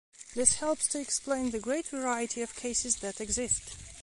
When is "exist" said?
3.21-3.75